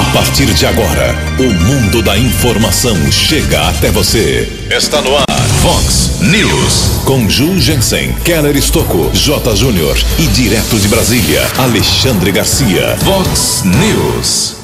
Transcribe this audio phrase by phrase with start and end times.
[0.00, 4.50] A partir de agora, o mundo da informação chega até você.
[4.70, 7.02] Está no ar, Fox News.
[7.04, 9.54] Com Ju Jensen, Keller Estocco, J.
[9.54, 12.96] Júnior e direto de Brasília, Alexandre Garcia.
[13.04, 14.56] Fox News.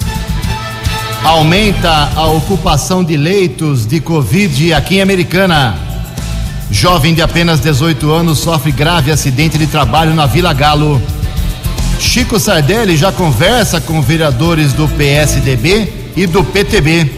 [1.23, 5.79] Aumenta a ocupação de leitos de Covid aqui em Americana.
[6.71, 11.01] Jovem de apenas 18 anos sofre grave acidente de trabalho na Vila Galo.
[11.99, 17.11] Chico Sardelli já conversa com vereadores do PSDB e do PTB.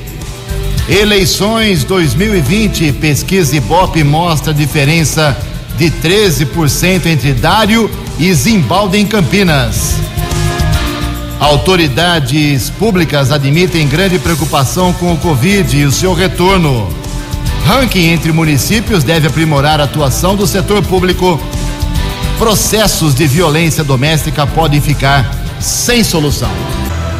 [0.88, 5.36] Eleições 2020, pesquisa Ibope mostra diferença
[5.76, 9.94] de 13% entre Dário e Zimbaldo em Campinas.
[11.38, 16.88] Autoridades públicas admitem grande preocupação com o Covid e o seu retorno.
[17.64, 21.38] Ranking entre municípios deve aprimorar a atuação do setor público
[22.38, 25.28] processos de violência doméstica podem ficar
[25.60, 26.48] sem solução.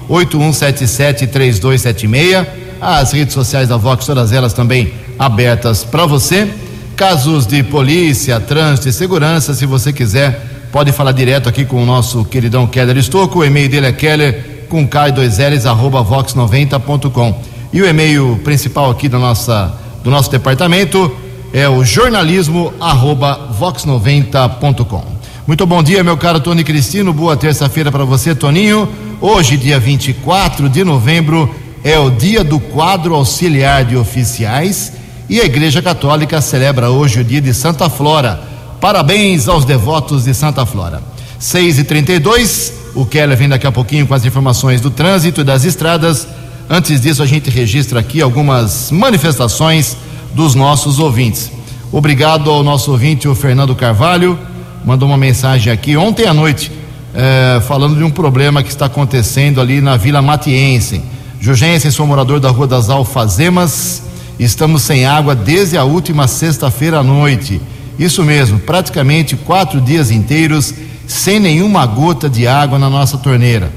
[0.09, 2.45] 981773276,
[2.81, 6.47] as redes sociais da Vox, todas elas também abertas para você.
[6.95, 11.85] Casos de polícia, trânsito e segurança, se você quiser, pode falar direto aqui com o
[11.85, 17.41] nosso queridão Keller Estocco, o e-mail dele é keller com K2Ls, arroba vox90.com.
[17.73, 21.11] E o e-mail principal aqui da nossa, do nosso departamento
[21.51, 25.03] é o jornalismo arroba vox90.com.
[25.47, 27.11] Muito bom dia, meu caro Tony Cristino.
[27.11, 28.87] Boa terça-feira para você, Toninho.
[29.19, 34.93] Hoje, dia 24 de novembro, é o dia do quadro auxiliar de oficiais
[35.27, 38.41] e a Igreja Católica celebra hoje o dia de Santa Flora.
[38.79, 41.01] Parabéns aos devotos de Santa Flora.
[41.39, 45.43] 6 e 32 o Keller vem daqui a pouquinho com as informações do trânsito e
[45.45, 46.27] das estradas.
[46.69, 49.95] Antes disso, a gente registra aqui algumas manifestações
[50.33, 51.49] dos nossos ouvintes.
[51.93, 54.37] Obrigado ao nosso ouvinte, o Fernando Carvalho,
[54.83, 56.71] mandou uma mensagem aqui ontem à noite,
[57.15, 61.01] é, falando de um problema que está acontecendo ali na Vila Matiense.
[61.39, 64.03] Jurgensen, sou morador da Rua das Alfazemas,
[64.37, 67.61] estamos sem água desde a última sexta-feira à noite.
[67.97, 70.73] Isso mesmo, praticamente quatro dias inteiros
[71.09, 73.71] sem nenhuma gota de água na nossa torneira.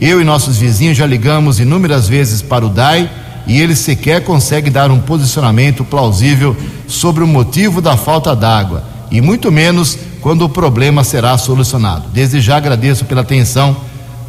[0.00, 3.10] Eu e nossos vizinhos já ligamos inúmeras vezes para o DAI
[3.46, 6.56] e ele sequer consegue dar um posicionamento plausível
[6.86, 12.04] sobre o motivo da falta d'água, e muito menos quando o problema será solucionado.
[12.12, 13.76] Desde já agradeço pela atenção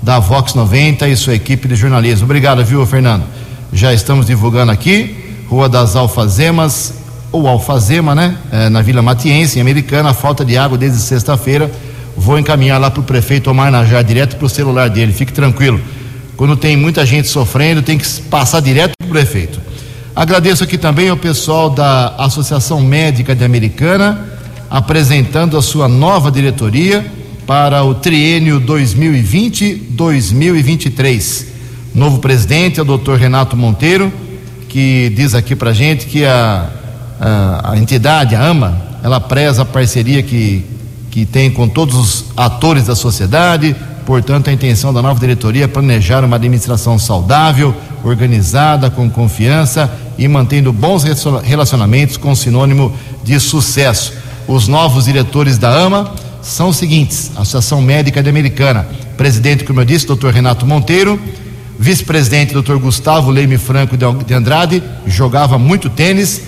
[0.02, 2.26] da Vox 90 e sua equipe de jornalismo.
[2.26, 3.24] Obrigado, viu, Fernando?
[3.72, 5.16] Já estamos divulgando aqui,
[5.50, 6.94] Rua das Alfazemas,
[7.32, 8.38] ou Alfazema, né?
[8.52, 11.72] É, na Vila Matiense, em Americana, falta de água desde sexta-feira
[12.20, 15.80] vou encaminhar lá para o prefeito Omar Najar, direto para o celular dele, fique tranquilo.
[16.36, 19.60] Quando tem muita gente sofrendo, tem que passar direto para o prefeito.
[20.16, 24.28] Agradeço aqui também ao pessoal da Associação Médica de Americana,
[24.70, 27.06] apresentando a sua nova diretoria
[27.48, 31.46] para o triênio 2020-2023.
[31.96, 34.14] Novo presidente é o doutor Renato Monteiro,
[34.68, 36.70] que diz aqui para gente que a,
[37.20, 40.64] a, a entidade, a AMA, ela preza a parceria que
[41.10, 43.76] que tem com todos os atores da sociedade.
[44.06, 50.28] Portanto, a intenção da nova diretoria é planejar uma administração saudável, organizada, com confiança e
[50.28, 51.04] mantendo bons
[51.44, 52.94] relacionamentos com sinônimo
[53.24, 54.14] de sucesso.
[54.48, 56.12] Os novos diretores da AMA
[56.42, 61.20] são os seguintes: Associação Médica de Americana, presidente, como eu disse, doutor Renato Monteiro,
[61.78, 66.42] vice-presidente, doutor Gustavo Leime Franco de Andrade, jogava muito tênis,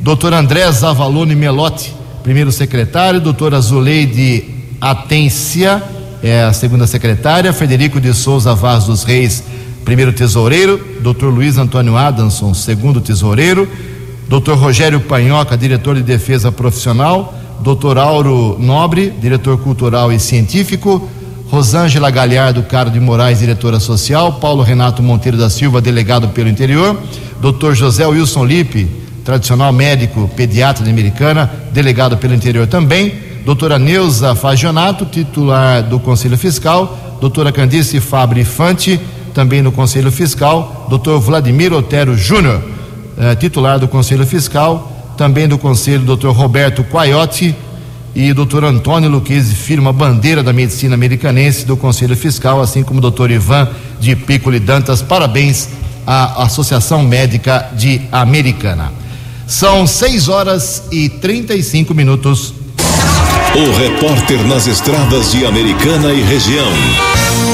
[0.00, 4.44] doutor André Zavalone Melotti, primeiro secretário, doutora Zuleide
[4.80, 5.82] Atência,
[6.22, 9.42] é a segunda secretária, Frederico de Souza Vaz dos Reis,
[9.84, 13.68] primeiro tesoureiro, doutor Luiz Antônio Adamson, segundo tesoureiro,
[14.28, 21.08] doutor Rogério Panhoca, diretor de defesa profissional, doutor Auro Nobre, diretor cultural e científico,
[21.50, 27.00] Rosângela Galhardo Caro de Moraes, diretora social, Paulo Renato Monteiro da Silva, delegado pelo interior,
[27.40, 28.88] doutor José Wilson Lipe,
[29.24, 33.14] tradicional médico pediatra de Americana, delegado pelo interior também,
[33.44, 39.00] doutora Neuza Fagionato, titular do Conselho Fiscal, doutora Candice Fabri Fante,
[39.34, 42.60] também no Conselho Fiscal, doutor Vladimir Otero Júnior,
[43.18, 47.54] eh, titular do Conselho Fiscal, também do Conselho, doutor Roberto Quaiotti,
[48.14, 53.00] e doutor Antônio Luquezzi Filho, uma bandeira da medicina americanense do Conselho Fiscal, assim como
[53.00, 53.68] doutor Ivan
[54.00, 55.00] de Piccoli Dantas.
[55.00, 55.68] Parabéns
[56.06, 58.99] à Associação Médica de Americana.
[59.50, 62.54] São 6 horas e 35 minutos.
[63.52, 66.70] O repórter nas estradas de Americana e região,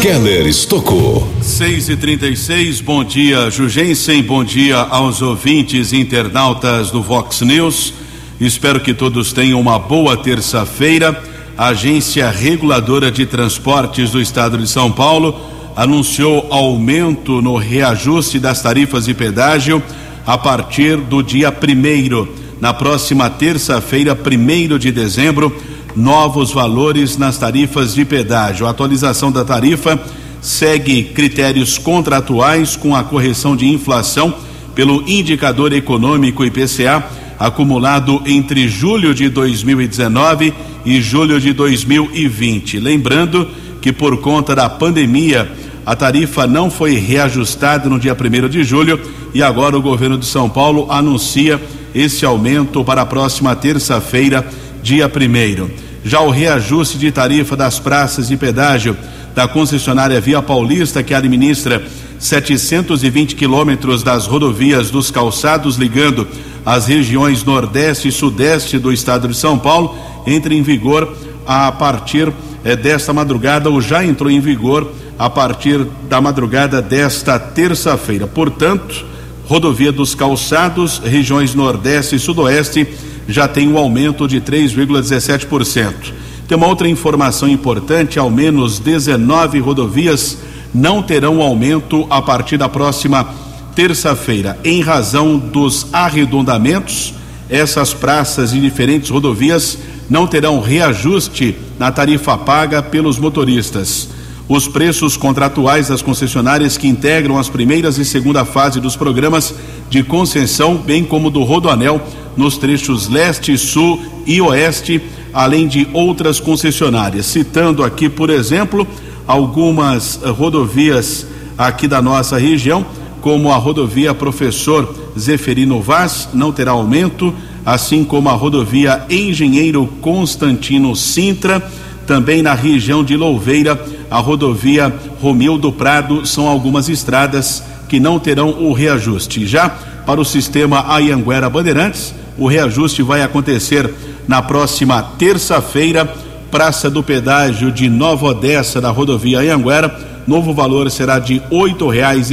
[0.02, 1.26] Keller Estocou.
[1.40, 7.94] 6 e 36 bom dia, Jugensen, bom dia aos ouvintes internautas do Vox News.
[8.38, 11.18] Espero que todos tenham uma boa terça-feira.
[11.56, 15.34] A Agência Reguladora de Transportes do Estado de São Paulo
[15.74, 19.82] anunciou aumento no reajuste das tarifas de pedágio
[20.26, 22.28] a partir do dia primeiro.
[22.60, 25.54] Na próxima terça-feira, primeiro de dezembro,
[25.94, 28.66] novos valores nas tarifas de pedágio.
[28.66, 30.00] A atualização da tarifa
[30.40, 34.34] segue critérios contratuais com a correção de inflação
[34.74, 37.04] pelo indicador econômico IPCA
[37.38, 42.78] acumulado entre julho de 2019 e julho de 2020.
[42.78, 43.48] Lembrando
[43.80, 45.50] que por conta da pandemia,
[45.84, 48.98] a tarifa não foi reajustada no dia 1 de julho
[49.36, 51.60] e agora o governo de São Paulo anuncia
[51.94, 54.42] esse aumento para a próxima terça-feira,
[54.82, 55.68] dia 1.
[56.02, 58.96] Já o reajuste de tarifa das praças de pedágio
[59.34, 61.84] da concessionária Via Paulista, que administra
[62.18, 66.26] 720 quilômetros das rodovias dos calçados ligando
[66.64, 69.94] as regiões Nordeste e Sudeste do estado de São Paulo,
[70.26, 71.14] entra em vigor
[71.46, 72.32] a partir
[72.64, 78.26] eh, desta madrugada, ou já entrou em vigor a partir da madrugada desta terça-feira.
[78.26, 79.04] Portanto,
[79.46, 82.86] rodovia dos calçados, regiões Nordeste e Sudoeste,
[83.28, 86.12] já tem um aumento de 3,17%.
[86.46, 90.38] Tem uma outra informação importante: ao menos 19 rodovias
[90.74, 93.26] não terão aumento a partir da próxima
[93.74, 97.14] terça-feira, em razão dos arredondamentos.
[97.48, 99.78] Essas praças e diferentes rodovias
[100.10, 104.08] não terão reajuste na tarifa paga pelos motoristas.
[104.48, 109.52] Os preços contratuais das concessionárias que integram as primeiras e segunda fase dos programas
[109.90, 112.00] de concessão, bem como do Rodoanel,
[112.36, 115.02] nos trechos leste, sul e oeste,
[115.34, 117.26] além de outras concessionárias.
[117.26, 118.86] Citando aqui, por exemplo,
[119.26, 121.26] algumas eh, rodovias
[121.58, 122.86] aqui da nossa região,
[123.20, 127.34] como a rodovia Professor Zeferino Vaz, não terá aumento,
[127.64, 131.68] assim como a rodovia Engenheiro Constantino Sintra,
[132.06, 133.78] também na região de Louveira,
[134.10, 139.46] a rodovia Romildo Prado, são algumas estradas que não terão o reajuste.
[139.46, 143.92] Já para o sistema Ayanguera Bandeirantes, o reajuste vai acontecer
[144.28, 146.08] na próxima terça-feira
[146.50, 149.94] Praça do Pedágio de Nova Odessa, da rodovia Anhanguera,
[150.26, 151.42] novo valor será de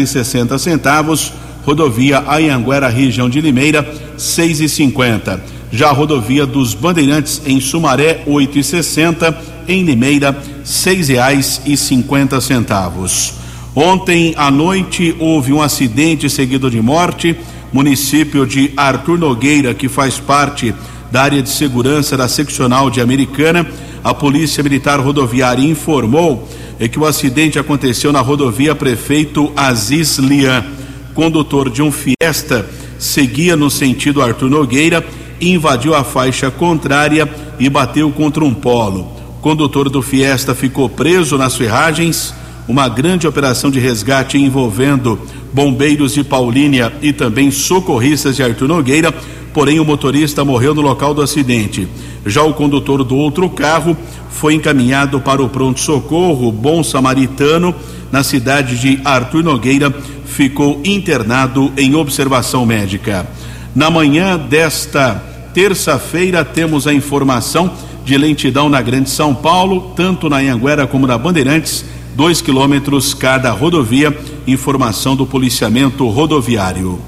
[0.06, 1.34] sessenta centavos.
[1.66, 3.86] Rodovia Anhanguera, região de Limeira,
[4.60, 5.42] e cinquenta.
[5.72, 8.24] Já a rodovia dos Bandeirantes em Sumaré,
[8.60, 9.36] e sessenta.
[9.68, 13.34] Em Limeira, seis reais e cinquenta centavos.
[13.76, 17.36] Ontem à noite houve um acidente seguido de morte,
[17.72, 20.74] município de Arthur Nogueira, que faz parte
[21.12, 23.68] da área de segurança da seccional de Americana
[24.04, 30.66] a Polícia Militar Rodoviária informou é que o acidente aconteceu na rodovia Prefeito Aziz Lian.
[31.14, 32.68] Condutor de um Fiesta
[33.00, 35.06] seguia no sentido Arthur Nogueira,
[35.40, 39.13] invadiu a faixa contrária e bateu contra um polo.
[39.44, 42.34] Condutor do Fiesta ficou preso nas ferragens.
[42.66, 45.20] Uma grande operação de resgate envolvendo
[45.54, 49.14] bombeiros de Paulínia e também socorristas de Arthur Nogueira
[49.54, 51.88] porém o motorista morreu no local do acidente.
[52.26, 53.96] Já o condutor do outro carro
[54.30, 57.76] foi encaminhado para o pronto-socorro Bom Samaritano,
[58.12, 59.94] na cidade de Arthur Nogueira,
[60.26, 63.28] ficou internado em observação médica.
[63.76, 65.22] Na manhã desta
[65.54, 67.72] terça-feira, temos a informação
[68.06, 73.52] de lentidão na Grande São Paulo, tanto na Anhanguera como na Bandeirantes, dois quilômetros cada
[73.52, 74.16] rodovia.
[74.46, 77.00] Informação do policiamento rodoviário.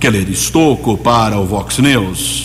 [0.00, 2.44] Keller Estocco para o Vox News.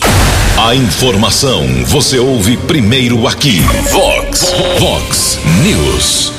[0.56, 3.60] A informação você ouve primeiro aqui.
[3.90, 6.32] Vox, Vox News.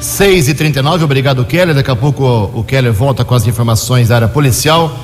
[0.00, 1.74] 6 e 39 obrigado Keller.
[1.74, 4.94] Daqui a pouco o Keller volta com as informações da área policial.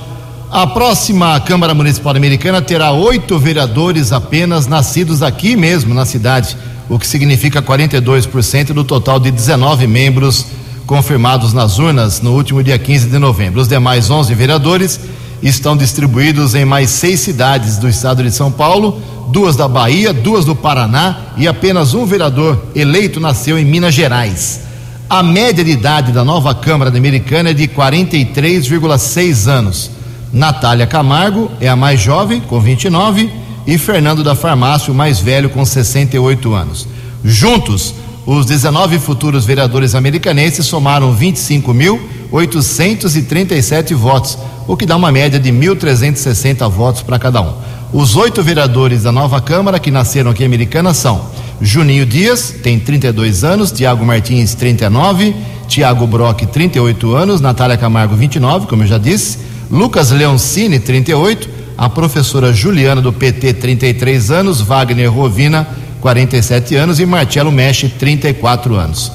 [0.53, 6.57] A próxima Câmara Municipal Americana terá oito vereadores apenas nascidos aqui mesmo na cidade,
[6.89, 10.45] o que significa 42% do total de 19 membros
[10.87, 13.61] confirmados nas urnas no último dia 15 de novembro.
[13.61, 14.99] Os demais 11 vereadores
[15.41, 20.45] estão distribuídos em mais seis cidades do estado de São Paulo, duas da Bahia, duas
[20.45, 24.63] do Paraná e apenas um vereador eleito nasceu em Minas Gerais.
[25.09, 30.00] A média de idade da nova Câmara Americana é de 43,6 anos.
[30.33, 33.29] Natália Camargo é a mais jovem, com 29,
[33.67, 36.87] e Fernando da Farmácia, o mais velho, com 68 anos.
[37.25, 37.93] Juntos,
[38.27, 46.71] os 19 futuros vereadores americanenses somaram 25.837 votos, o que dá uma média de 1.360
[46.71, 47.53] votos para cada um.
[47.93, 51.23] Os oito vereadores da nova Câmara que nasceram aqui em Americana são
[51.61, 55.35] Juninho Dias, tem 32 anos, Tiago Martins, 39,
[55.67, 59.39] Tiago Brock, 38 anos, Natália Camargo, 29, como eu já disse,
[59.71, 61.49] Lucas Leoncini, 38,
[61.79, 65.67] a professora Juliana do PT, 33 anos, Wagner Rovina,
[66.01, 69.13] 47 anos, e Marcelo Mexe, 34 anos.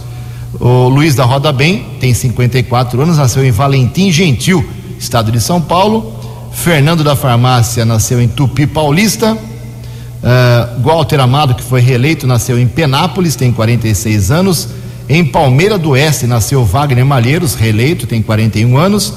[0.58, 4.66] O Luiz da Roda Bem tem 54 anos, nasceu em Valentim Gentil,
[4.98, 6.14] estado de São Paulo.
[6.54, 9.34] Fernando da Farmácia nasceu em Tupi Paulista.
[9.34, 14.70] Uh, Walter Amado, que foi reeleito, nasceu em Penápolis, tem 46 anos.
[15.10, 19.14] Em Palmeira do Oeste nasceu Wagner Malheiros, reeleito, tem 41 anos.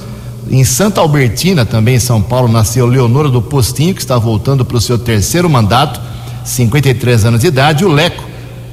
[0.50, 4.76] Em Santa Albertina, também em São Paulo, nasceu Leonora do Postinho, que está voltando para
[4.76, 6.00] o seu terceiro mandato,
[6.44, 7.84] 53 anos de idade.
[7.84, 8.24] O Leco,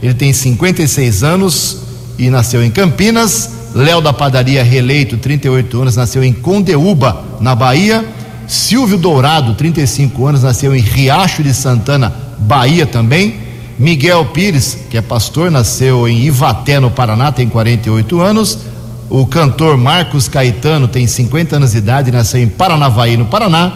[0.01, 1.77] ele tem 56 anos
[2.17, 3.51] e nasceu em Campinas.
[3.73, 8.05] Léo da Padaria, reeleito, 38 anos, nasceu em Condeúba, na Bahia.
[8.47, 13.39] Silvio Dourado, 35 anos, nasceu em Riacho de Santana, Bahia também.
[13.77, 18.59] Miguel Pires, que é pastor, nasceu em Ivaté, no Paraná, tem 48 anos.
[19.09, 23.73] O cantor Marcos Caetano tem 50 anos de idade, nasceu em Paranavaí, no Paraná.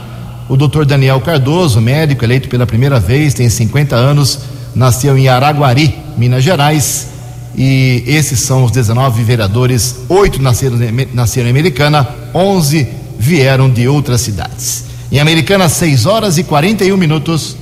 [0.50, 4.40] O doutor Daniel Cardoso, médico eleito pela primeira vez, tem 50 anos,
[4.74, 7.08] nasceu em Araguari, Minas Gerais.
[7.56, 10.78] E esses são os 19 vereadores, oito nasceram,
[11.14, 12.88] nasceram em Americana, 11
[13.20, 14.86] vieram de outras cidades.
[15.12, 17.56] Em Americana, 6 horas e 41 minutos.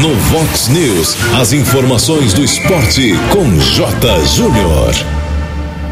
[0.00, 4.24] No Vox News, as informações do esporte com J.
[4.26, 5.13] Júnior.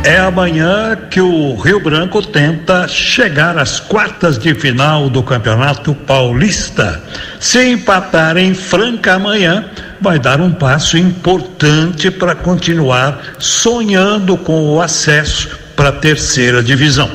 [0.05, 7.01] É amanhã que o Rio Branco tenta chegar às quartas de final do Campeonato Paulista.
[7.39, 9.65] Se empatar em Franca amanhã,
[10.01, 17.09] vai dar um passo importante para continuar sonhando com o acesso para a terceira divisão.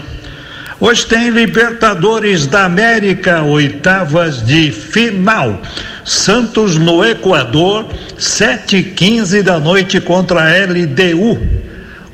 [0.79, 5.61] Hoje tem Libertadores da América, oitavas de final.
[6.05, 7.85] Santos no Equador,
[8.17, 11.66] 7h15 da noite contra a LDU.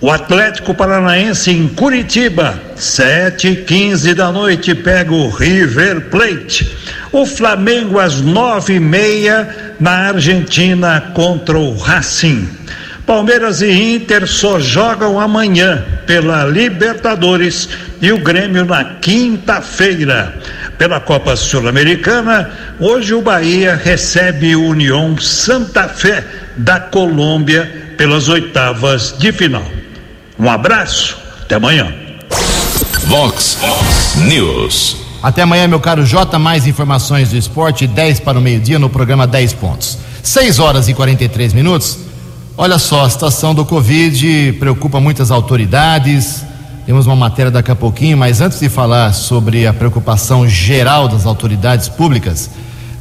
[0.04, 6.70] O Atlético Paranaense em Curitiba, sete e quinze da noite, pega o River Plate.
[7.10, 12.50] O Flamengo às nove e meia na Argentina contra o Racing.
[13.06, 17.70] Palmeiras e Inter só jogam amanhã pela Libertadores
[18.02, 20.34] e o Grêmio na quinta-feira.
[20.78, 26.26] Pela Copa Sul-Americana, hoje o Bahia recebe o União Santa Fé
[26.58, 29.83] da Colômbia pelas oitavas de final.
[30.44, 31.96] Um abraço, até amanhã.
[33.06, 33.58] Vox
[34.28, 34.98] News.
[35.24, 36.38] Até amanhã, meu caro Jota.
[36.38, 39.98] Mais informações do esporte, 10 para o meio-dia no programa 10 pontos.
[40.22, 41.98] 6 horas e 43 minutos.
[42.58, 46.44] Olha só, a situação do Covid preocupa muitas autoridades.
[46.86, 51.26] Temos uma matéria daqui a pouquinho, mas antes de falar sobre a preocupação geral das
[51.26, 52.50] autoridades públicas,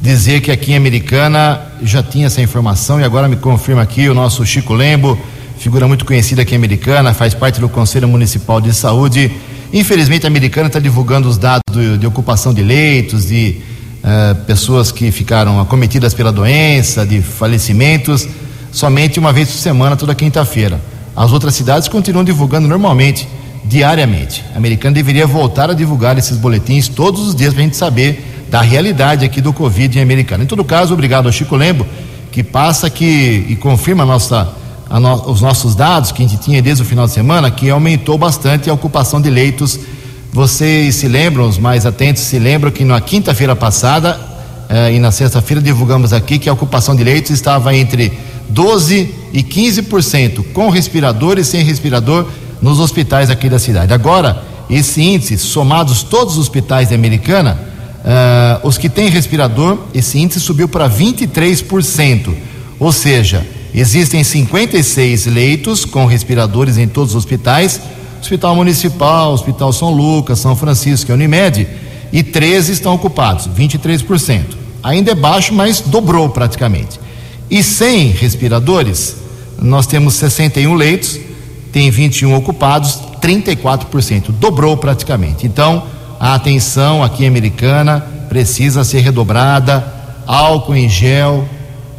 [0.01, 4.13] dizer que aqui em Americana já tinha essa informação e agora me confirma aqui o
[4.13, 5.19] nosso Chico Lembo
[5.63, 9.31] figura muito conhecida aqui americana, faz parte do Conselho Municipal de Saúde.
[9.71, 13.61] Infelizmente, a americana está divulgando os dados de, de, ocupação de leitos, de
[14.03, 18.27] uh, pessoas que ficaram acometidas pela doença, de falecimentos,
[18.73, 20.81] somente uma vez por semana, toda quinta-feira.
[21.15, 23.25] As outras cidades continuam divulgando normalmente,
[23.63, 24.43] diariamente.
[24.53, 28.45] A americana deveria voltar a divulgar esses boletins todos os dias para a gente saber
[28.49, 30.43] da realidade aqui do Covid em americana.
[30.43, 31.87] Em todo caso, obrigado ao Chico Lembo,
[32.33, 34.61] que passa aqui e confirma a nossa
[34.99, 38.17] no, os nossos dados que a gente tinha desde o final de semana, que aumentou
[38.17, 39.79] bastante a ocupação de leitos.
[40.31, 44.19] Vocês se lembram, os mais atentos se lembram que na quinta-feira passada
[44.69, 48.11] eh, e na sexta-feira divulgamos aqui que a ocupação de leitos estava entre
[48.49, 52.27] 12 e 15%, com respirador e sem respirador,
[52.61, 53.93] nos hospitais aqui da cidade.
[53.93, 57.59] Agora, esse índice, somados todos os hospitais de Americana,
[58.05, 62.33] eh, os que têm respirador, esse índice subiu para 23%.
[62.79, 67.81] Ou seja, Existem 56 leitos com respiradores em todos os hospitais,
[68.21, 71.67] Hospital Municipal, Hospital São Lucas, São Francisco e Unimed,
[72.11, 74.43] e 13 estão ocupados, 23%.
[74.83, 76.99] Ainda é baixo, mas dobrou praticamente.
[77.49, 79.17] E sem respiradores,
[79.59, 81.19] nós temos 61 leitos,
[81.71, 85.47] tem 21 ocupados, 34%, dobrou praticamente.
[85.47, 85.83] Então,
[86.19, 89.85] a atenção aqui americana precisa ser redobrada,
[90.27, 91.47] álcool em gel,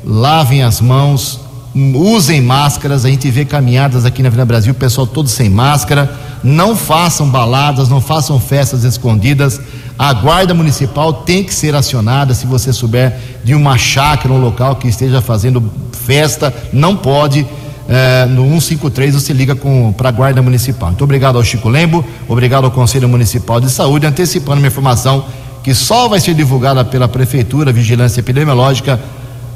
[0.05, 1.44] lavem as mãos,
[1.75, 6.13] usem máscaras, a gente vê caminhadas aqui na Vila Brasil, o pessoal todo sem máscara,
[6.43, 9.61] não façam baladas, não façam festas escondidas,
[9.97, 14.75] A guarda municipal tem que ser acionada se você souber de uma chácara, um local
[14.75, 15.63] que esteja fazendo
[15.93, 17.47] festa, não pode.
[17.89, 19.55] É, no 153 você liga
[19.97, 20.89] para a Guarda Municipal.
[20.89, 25.27] Muito obrigado ao Chico Lembo, obrigado ao Conselho Municipal de Saúde, antecipando uma informação
[25.63, 29.01] que só vai ser divulgada pela Prefeitura, Vigilância Epidemiológica,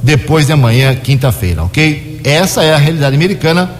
[0.02, 2.20] depois de amanhã, quinta-feira, ok?
[2.24, 3.70] Essa é a realidade americana.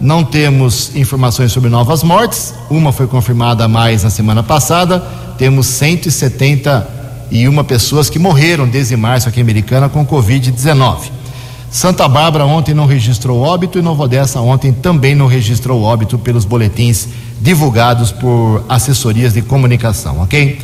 [0.00, 5.02] Não temos informações sobre novas mortes, uma foi confirmada mais na semana passada.
[5.36, 11.10] Temos 171 pessoas que morreram desde março aqui Americana com Covid-19.
[11.70, 16.44] Santa Bárbara ontem não registrou óbito e Nova Odessa ontem também não registrou óbito pelos
[16.44, 17.08] boletins
[17.40, 20.58] divulgados por assessorias de comunicação, ok?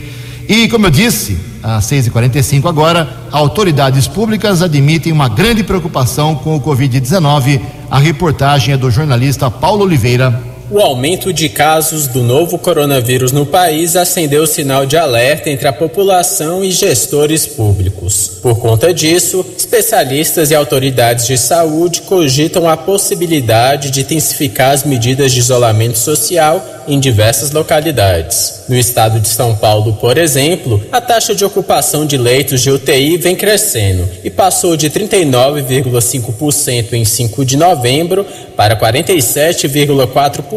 [0.49, 6.61] E como eu disse, às 6h45 agora, autoridades públicas admitem uma grande preocupação com o
[6.61, 7.61] Covid-19.
[7.91, 13.45] A reportagem é do jornalista Paulo Oliveira o aumento de casos do novo coronavírus no
[13.45, 18.39] país acendeu sinal de alerta entre a população e gestores públicos.
[18.43, 25.33] Por conta disso, especialistas e autoridades de saúde cogitam a possibilidade de intensificar as medidas
[25.33, 28.65] de isolamento social em diversas localidades.
[28.69, 33.17] No estado de São Paulo, por exemplo, a taxa de ocupação de leitos de UTI
[33.17, 38.25] vem crescendo e passou de 39,5% em 5 de novembro
[38.57, 40.54] para 47,4%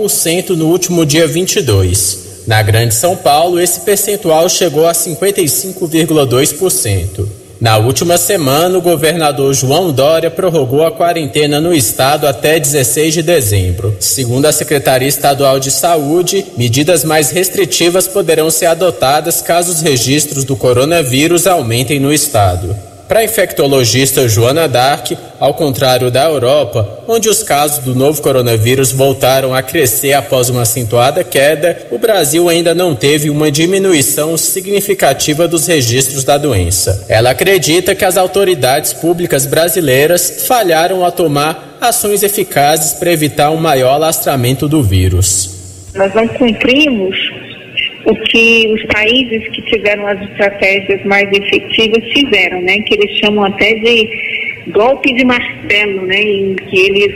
[0.56, 2.26] no último dia 22.
[2.46, 7.28] Na Grande São Paulo, esse percentual chegou a 55,2%.
[7.60, 13.24] Na última semana, o governador João Dória prorrogou a quarentena no estado até 16 de
[13.24, 13.96] dezembro.
[14.00, 20.44] Segundo a Secretaria Estadual de Saúde, medidas mais restritivas poderão ser adotadas caso os registros
[20.44, 22.76] do coronavírus aumentem no estado.
[23.08, 28.92] Para a infectologista Joana Dark, ao contrário da Europa, onde os casos do novo coronavírus
[28.92, 35.48] voltaram a crescer após uma acentuada queda, o Brasil ainda não teve uma diminuição significativa
[35.48, 37.06] dos registros da doença.
[37.08, 43.58] Ela acredita que as autoridades públicas brasileiras falharam a tomar ações eficazes para evitar um
[43.58, 45.56] maior alastramento do vírus.
[45.96, 47.16] Nós não cumprimos
[48.08, 52.80] o que os países que tiveram as estratégias mais efetivas fizeram, né?
[52.80, 54.10] Que eles chamam até de
[54.70, 56.22] golpe de martelo, né?
[56.22, 57.16] Em que eles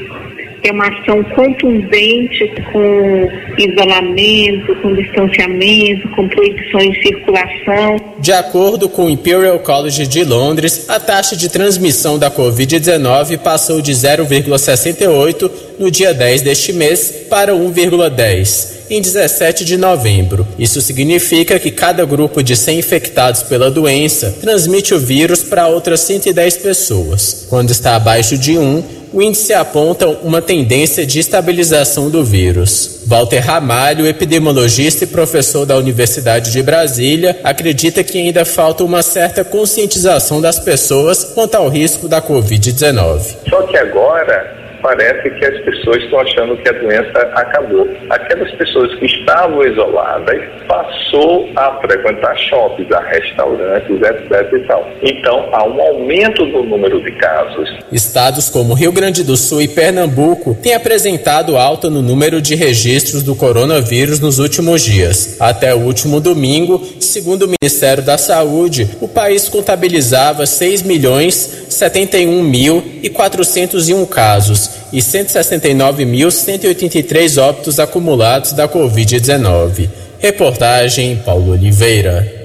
[0.62, 7.96] têm uma ação contundente com isolamento, com distanciamento, com proibições de circulação.
[8.20, 13.82] De acordo com o Imperial College de Londres, a taxa de transmissão da Covid-19 passou
[13.82, 20.46] de 0,68 no dia 10 deste mês para 1,10 em 17 de novembro.
[20.60, 26.02] Isso significa que cada grupo de 100 infectados pela doença transmite o vírus para outras
[26.02, 27.48] 110 pessoas.
[27.50, 33.02] Quando está abaixo de 1, o índice aponta uma tendência de estabilização do vírus.
[33.06, 39.44] Walter Ramalho, epidemiologista e professor da Universidade de Brasília, acredita que ainda falta uma certa
[39.44, 43.36] conscientização das pessoas quanto ao risco da Covid-19.
[43.50, 47.88] Só que agora parece que as pessoas estão achando que a doença acabou.
[48.10, 54.54] Aquelas pessoas que estavam isoladas passou a frequentar shoppings, a restaurantes, etc.
[54.54, 54.88] E tal.
[55.02, 57.70] Então, há um aumento no número de casos.
[57.92, 63.24] Estados como Rio Grande do Sul e Pernambuco têm apresentado alta no número de registros
[63.24, 65.38] do coronavírus nos últimos dias.
[65.40, 72.44] Até o último domingo, segundo o Ministério da Saúde, o país contabilizava 6 milhões 71
[72.44, 79.90] mil e 401 casos e 169.183 óbitos acumulados da Covid-19.
[80.20, 82.42] Reportagem Paulo Oliveira.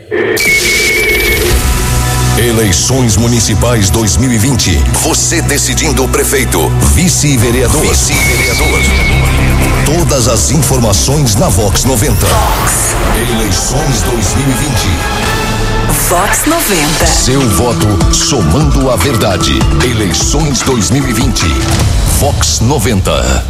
[2.39, 4.71] Eleições Municipais 2020.
[5.03, 7.81] Você decidindo o prefeito, vice-vereador.
[7.81, 8.79] Vice-vereador.
[9.87, 12.27] Todas as informações na Vox 90.
[12.27, 12.95] Vox.
[13.33, 14.71] Eleições 2020.
[16.11, 17.07] Vox 90.
[17.07, 19.59] Seu voto somando a verdade.
[19.83, 21.47] Eleições 2020.
[22.19, 23.45] Vox 90.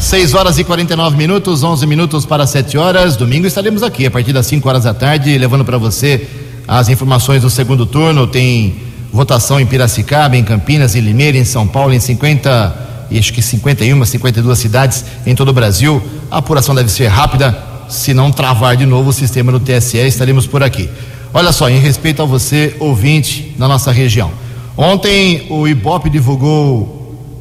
[0.00, 3.16] 6 horas e 49 minutos, 11 minutos para 7 horas.
[3.16, 6.26] Domingo estaremos aqui a partir das 5 horas da tarde, levando para você
[6.66, 8.26] as informações do segundo turno.
[8.26, 8.76] Tem
[9.12, 13.40] votação em Piracicaba, em Campinas, em Limeira, em São Paulo, em 50 e acho que
[13.40, 16.02] 51, 52 cidades em todo o Brasil.
[16.28, 17.56] A apuração deve ser rápida,
[17.88, 20.90] se não travar de novo o sistema do TSE, estaremos por aqui.
[21.32, 24.32] Olha só, em respeito a você, ouvinte da nossa região.
[24.76, 26.97] Ontem o Ibope divulgou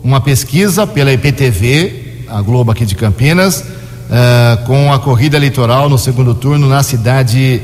[0.08, 5.98] uma pesquisa pela IPTV, a Globo aqui de Campinas, uh, com a corrida eleitoral no
[5.98, 7.62] segundo turno na cidade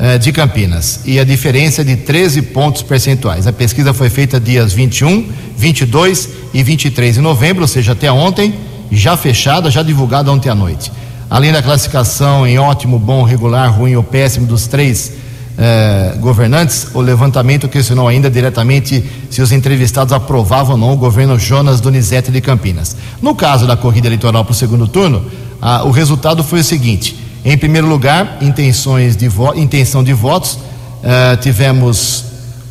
[0.00, 1.02] uh, de Campinas.
[1.04, 3.46] E a diferença é de 13 pontos percentuais.
[3.46, 8.52] A pesquisa foi feita dias 21, 22 e 23 de novembro, ou seja, até ontem,
[8.90, 10.90] já fechada, já divulgada ontem à noite.
[11.30, 15.12] Além da classificação em ótimo, bom, regular, ruim ou péssimo dos três
[15.56, 21.38] eh, governantes, o levantamento questionou ainda diretamente se os entrevistados aprovavam ou não o governo
[21.38, 22.96] Jonas Donizete de Campinas.
[23.22, 25.24] No caso da corrida eleitoral para o segundo turno,
[25.62, 30.58] ah, o resultado foi o seguinte: em primeiro lugar, intenções de intenção de votos,
[31.04, 32.24] eh, tivemos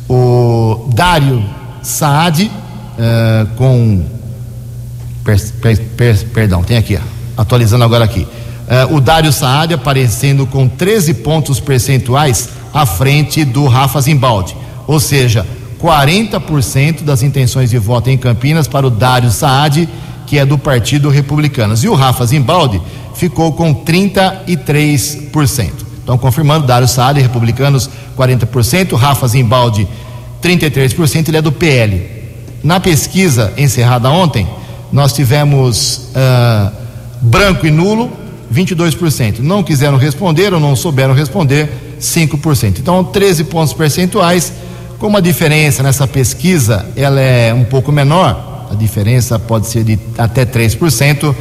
[0.06, 1.42] o Dário
[1.82, 2.50] Saad
[2.98, 4.04] eh, com
[5.24, 6.98] per, per, per, perdão, tem aqui,
[7.34, 8.26] atualizando agora aqui.
[8.90, 14.56] o Dário Saad aparecendo com 13 pontos percentuais à frente do Rafa Zimbaldi.
[14.86, 15.46] Ou seja,
[15.80, 19.88] 40% das intenções de voto em Campinas para o Dário Saad,
[20.26, 21.74] que é do Partido Republicano.
[21.80, 22.82] E o Rafa Zimbaldi
[23.14, 25.70] ficou com 33%.
[26.02, 29.86] Então, confirmando, Dário Saad, Republicanos, 40%, Rafa Zimbaldi,
[30.42, 32.02] 33%, ele é do PL.
[32.62, 34.46] Na pesquisa encerrada ontem,
[34.92, 36.72] nós tivemos uh,
[37.20, 38.10] branco e nulo,
[38.52, 39.38] 22%.
[39.38, 42.78] Não quiseram responder ou não souberam responder, 5%.
[42.78, 44.52] Então, 13 pontos percentuais.
[44.98, 49.98] Como a diferença nessa pesquisa ela é um pouco menor, a diferença pode ser de
[50.16, 51.34] até 3%.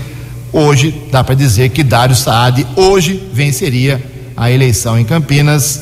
[0.52, 4.04] Hoje dá para dizer que Dário Saad hoje venceria
[4.36, 5.82] a eleição em Campinas,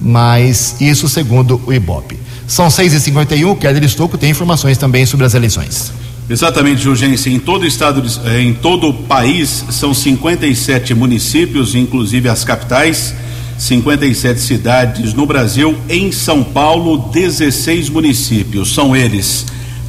[0.00, 2.18] mas isso segundo o Ibope.
[2.46, 5.92] São 6h51, o Keller Estocco tem informações também sobre as eleições.
[6.28, 7.30] Exatamente, Jurgense.
[7.30, 13.14] Em todo o estado, eh, em todo o país, são 57 municípios, inclusive as capitais
[13.58, 18.74] 57 cidades no Brasil, em São Paulo, 16 municípios.
[18.74, 19.46] São eles: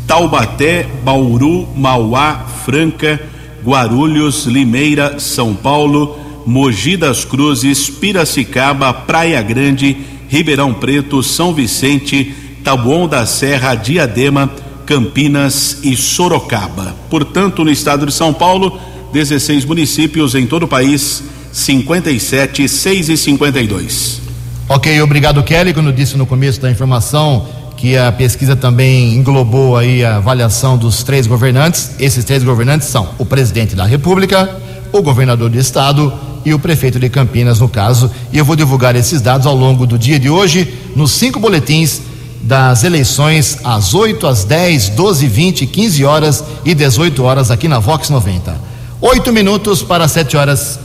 [0.08, 3.22] Taubaté, Bauru, Mauá, Franca,
[3.64, 9.98] Guarulhos, Limeira, São Paulo, Mogi das Cruzes, Piracicaba, Praia Grande,
[10.30, 14.50] Ribeirão Preto, São Vicente, Taboão da Serra, Diadema,
[14.86, 16.96] Campinas e Sorocaba.
[17.10, 18.80] Portanto, no estado de São Paulo,
[19.12, 21.24] 16 municípios em todo o país
[21.58, 24.22] 57, 6 e 52.
[24.70, 25.74] Ok, obrigado, Kelly.
[25.74, 31.02] Quando disse no começo da informação que a pesquisa também englobou aí a avaliação dos
[31.02, 31.92] três governantes.
[32.00, 34.56] Esses três governantes são o presidente da República,
[34.94, 36.14] o governador do estado
[36.46, 38.12] e o prefeito de Campinas, no caso.
[38.32, 42.02] E eu vou divulgar esses dados ao longo do dia de hoje nos cinco boletins
[42.40, 47.80] das eleições às 8, às 10, 12, 20, 15 horas e 18 horas aqui na
[47.80, 48.78] Vox 90.
[49.02, 50.80] Oito minutos para sete horas.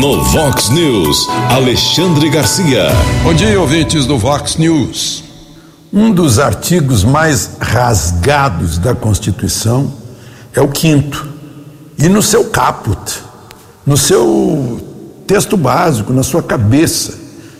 [0.00, 2.88] No Vox News, Alexandre Garcia.
[3.22, 5.24] Bom dia, ouvintes do Vox News.
[5.90, 9.90] Um dos artigos mais rasgados da Constituição
[10.52, 11.26] é o quinto.
[11.98, 13.22] E no seu caput,
[13.86, 14.78] no seu
[15.26, 17.14] texto básico, na sua cabeça,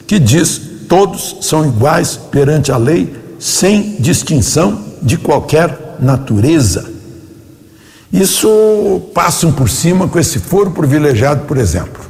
[0.07, 6.93] que diz: todos são iguais perante a lei, sem distinção de qualquer natureza.
[8.13, 12.06] Isso passam por cima com esse foro privilegiado, por exemplo.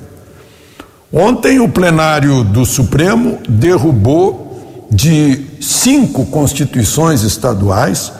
[1.12, 8.12] Ontem o plenário do Supremo derrubou de cinco constituições estaduais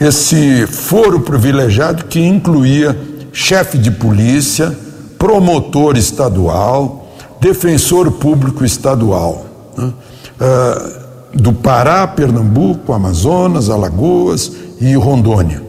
[0.00, 2.98] esse foro privilegiado que incluía
[3.32, 4.76] chefe de polícia,
[5.18, 7.06] promotor estadual,
[7.40, 9.92] defensor público estadual, né?
[10.40, 11.04] uh,
[11.40, 15.64] do Pará, Pernambuco, Amazonas, Alagoas e Rondônia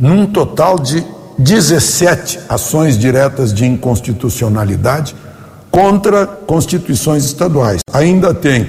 [0.00, 1.04] num total de
[1.38, 5.14] 17 ações diretas de inconstitucionalidade
[5.70, 7.80] contra constituições estaduais.
[7.92, 8.68] Ainda tem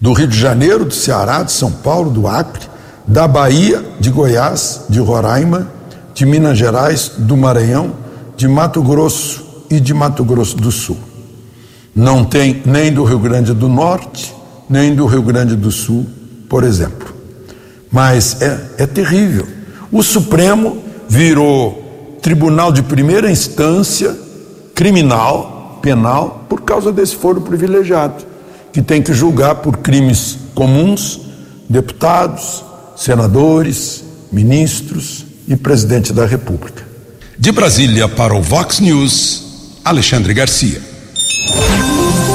[0.00, 2.68] do Rio de Janeiro, do Ceará, de São Paulo, do Acre,
[3.06, 5.68] da Bahia, de Goiás, de Roraima,
[6.14, 7.92] de Minas Gerais, do Maranhão,
[8.36, 10.96] de Mato Grosso e de Mato Grosso do Sul.
[11.94, 14.34] Não tem nem do Rio Grande do Norte,
[14.68, 16.06] nem do Rio Grande do Sul,
[16.48, 17.12] por exemplo.
[17.90, 19.46] Mas é, é terrível.
[19.90, 24.16] O Supremo virou tribunal de primeira instância
[24.80, 28.24] criminal, penal, por causa desse foro privilegiado,
[28.72, 31.20] que tem que julgar por crimes comuns
[31.68, 32.64] deputados,
[32.96, 36.82] senadores, ministros e presidente da República.
[37.38, 40.80] De Brasília para o Vox News, Alexandre Garcia.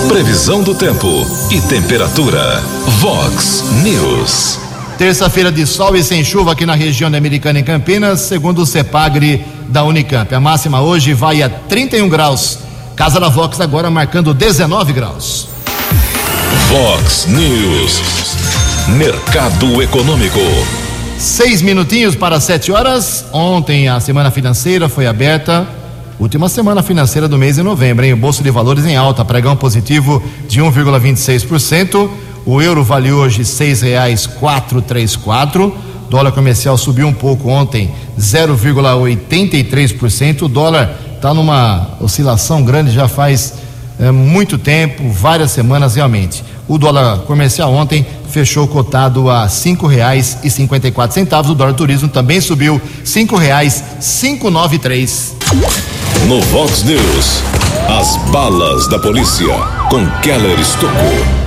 [0.07, 1.07] Previsão do tempo
[1.49, 2.61] e temperatura.
[2.99, 4.64] Vox News.
[4.97, 8.65] Terça-feira de sol e sem chuva aqui na região da Americana em Campinas, segundo o
[8.65, 10.33] CEPAGRE da Unicamp.
[10.33, 12.59] A máxima hoje vai a 31 graus.
[12.95, 15.49] Casa da Vox agora marcando 19 graus.
[16.69, 18.01] Vox News.
[18.97, 20.39] Mercado Econômico.
[21.19, 23.25] Seis minutinhos para sete horas.
[23.33, 25.67] Ontem a semana financeira foi aberta.
[26.17, 28.13] Última semana financeira do mês de novembro, hein?
[28.13, 32.09] O Bolsa de Valores em alta, pregão positivo de 1,26%.
[32.45, 35.75] O euro vale hoje seis reais quatro três quatro.
[36.09, 40.43] Dólar comercial subiu um pouco ontem, 0,83%.
[40.43, 43.55] O dólar está numa oscilação grande já faz
[43.99, 46.43] é, muito tempo, várias semanas realmente.
[46.67, 51.51] O dólar comercial ontem fechou cotado a cinco reais e cinquenta e quatro centavos.
[51.51, 55.35] O dólar turismo também subiu cinco reais cinco nove três.
[56.27, 57.41] No Vox News,
[57.89, 59.47] as balas da polícia
[59.89, 61.44] com Keller Estocou.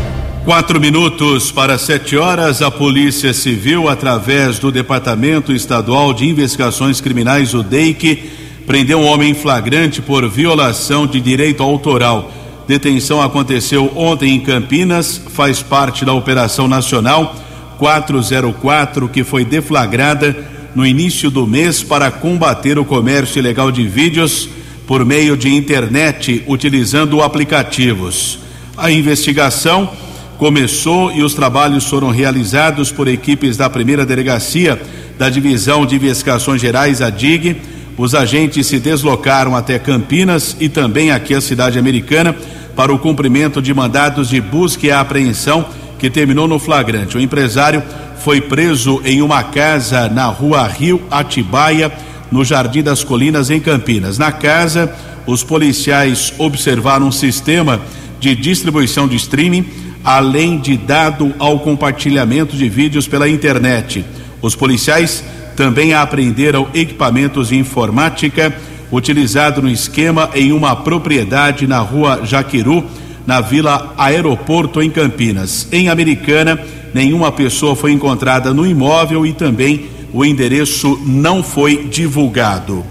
[0.49, 7.53] Quatro minutos para sete horas, a Polícia Civil, através do Departamento Estadual de Investigações Criminais,
[7.53, 8.31] o DEIC,
[8.67, 12.33] prendeu um homem flagrante por violação de direito autoral.
[12.67, 17.37] Detenção aconteceu ontem em Campinas, faz parte da Operação Nacional
[17.77, 20.35] 404, que foi deflagrada
[20.75, 24.49] no início do mês para combater o comércio ilegal de vídeos
[24.87, 28.39] por meio de internet, utilizando aplicativos.
[28.79, 30.08] A investigação
[30.39, 34.81] começou e os trabalhos foram realizados por equipes da primeira delegacia
[35.19, 37.61] da Divisão de Investigações Gerais, a DIG.
[37.97, 42.37] Os agentes se deslocaram até Campinas e também aqui a cidade americana
[42.77, 45.67] para o cumprimento de mandados de busca e apreensão
[45.99, 47.17] que terminou no flagrante.
[47.17, 47.83] O empresário
[48.21, 51.93] foi preso em uma casa na rua Rio Atibaia,
[52.31, 54.19] no Jardim das Colinas, em Campinas.
[54.19, 54.95] Na casa,
[55.27, 57.81] os policiais observaram um sistema
[58.21, 64.03] de distribuição de streaming além de dado ao compartilhamento de vídeos pela internet.
[64.41, 65.23] Os policiais
[65.55, 68.57] também apreenderam equipamentos de informática
[68.91, 72.87] utilizado no esquema em uma propriedade na rua Jaquiru,
[73.27, 75.69] na Vila Aeroporto, em Campinas.
[75.71, 76.59] Em Americana,
[76.95, 82.83] nenhuma pessoa foi encontrada no imóvel e também o endereço não foi divulgado.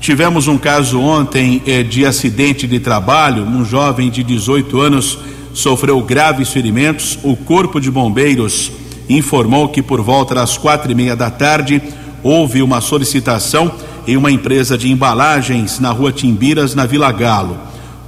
[0.00, 5.18] Tivemos um caso ontem eh, de acidente de trabalho, um jovem de 18 anos
[5.54, 7.18] sofreu graves ferimentos.
[7.22, 8.72] O Corpo de Bombeiros
[9.08, 11.82] informou que por volta das quatro e meia da tarde
[12.22, 13.72] houve uma solicitação
[14.06, 17.58] em uma empresa de embalagens na rua Timbiras, na Vila Galo.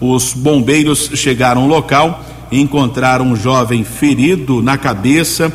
[0.01, 5.53] Os bombeiros chegaram ao local e encontraram um jovem ferido na cabeça,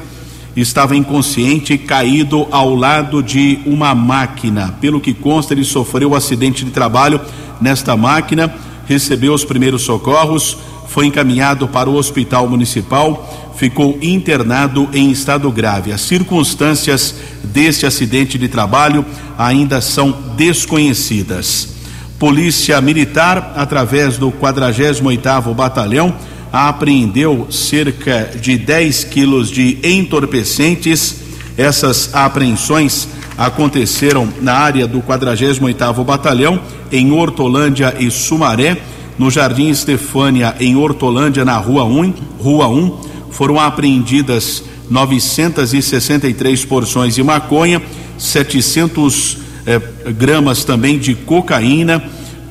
[0.56, 4.75] estava inconsciente, caído ao lado de uma máquina.
[4.82, 7.19] Pelo que consta, ele sofreu um acidente de trabalho
[7.62, 8.54] nesta máquina,
[8.86, 10.58] recebeu os primeiros socorros,
[10.89, 15.91] foi encaminhado para o hospital municipal, ficou internado em estado grave.
[15.91, 19.06] As circunstâncias deste acidente de trabalho
[19.38, 21.75] ainda são desconhecidas.
[22.17, 26.13] Polícia Militar, através do 48º Batalhão,
[26.52, 31.17] apreendeu cerca de 10 quilos de entorpecentes.
[31.56, 36.60] Essas apreensões aconteceram na área do 48º Batalhão,
[36.91, 38.82] em Hortolândia e Sumaré
[39.19, 42.97] no Jardim Estefânia, em Hortolândia, na Rua 1, Rua 1
[43.29, 47.82] foram apreendidas 963 porções de maconha,
[48.17, 49.82] 700 eh,
[50.17, 52.01] gramas também de cocaína,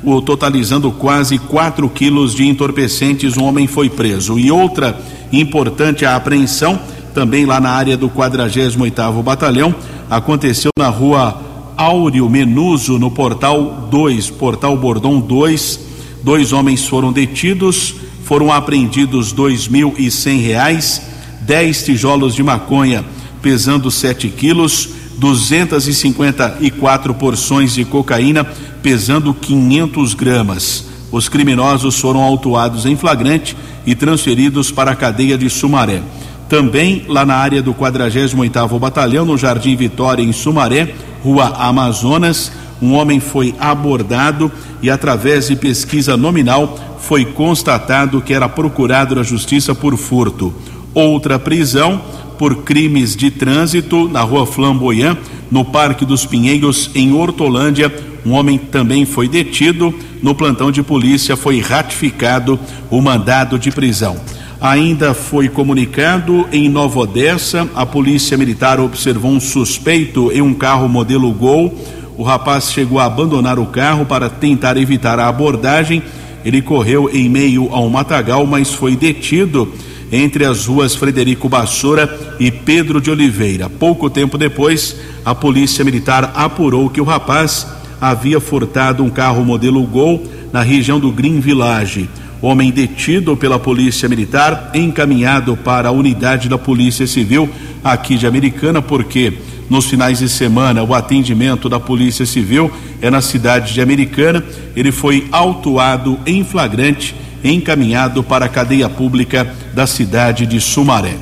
[0.04, 3.38] o, totalizando quase 4 quilos de entorpecentes.
[3.38, 4.38] Um homem foi preso.
[4.38, 5.00] E outra
[5.32, 6.78] importante apreensão,
[7.14, 9.74] também lá na área do 48 Batalhão,
[10.10, 11.40] aconteceu na rua
[11.78, 15.87] Áureo Menuso, no Portal 2, Portal Bordão 2
[16.22, 21.02] Dois homens foram detidos, foram apreendidos dois mil e cem reais,
[21.42, 23.04] dez tijolos de maconha
[23.40, 28.44] pesando 7 quilos, 254 porções de cocaína
[28.82, 30.86] pesando 500 gramas.
[31.10, 36.02] Os criminosos foram autuados em flagrante e transferidos para a cadeia de Sumaré.
[36.48, 42.94] Também lá na área do 48º Batalhão, no Jardim Vitória, em Sumaré, Rua Amazonas, um
[42.94, 44.50] homem foi abordado
[44.82, 50.54] e, através de pesquisa nominal, foi constatado que era procurado na justiça por furto.
[50.94, 52.00] Outra prisão
[52.38, 55.18] por crimes de trânsito na rua Flamboyant,
[55.50, 57.92] no Parque dos Pinheiros, em Hortolândia.
[58.24, 59.92] Um homem também foi detido.
[60.22, 62.58] No plantão de polícia foi ratificado
[62.90, 64.16] o mandado de prisão.
[64.60, 70.88] Ainda foi comunicado em Nova Odessa, a polícia militar observou um suspeito em um carro
[70.88, 71.72] modelo Gol
[72.18, 76.02] o rapaz chegou a abandonar o carro para tentar evitar a abordagem.
[76.44, 79.72] Ele correu em meio a um matagal, mas foi detido
[80.10, 83.70] entre as ruas Frederico Bassora e Pedro de Oliveira.
[83.70, 87.68] Pouco tempo depois, a polícia militar apurou que o rapaz
[88.00, 92.10] havia furtado um carro modelo Gol na região do Green Village.
[92.42, 97.48] Homem detido pela polícia militar, encaminhado para a unidade da Polícia Civil
[97.84, 99.34] aqui de Americana, porque
[99.68, 102.70] nos finais de semana, o atendimento da Polícia Civil
[103.02, 104.42] é na cidade de Americana.
[104.74, 111.16] Ele foi autuado em flagrante, encaminhado para a cadeia pública da cidade de Sumaré.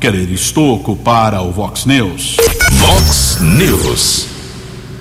[0.00, 2.36] Querer Estoco para o Vox News.
[2.72, 4.26] Vox News.